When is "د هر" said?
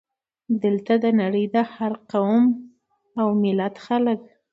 1.55-1.93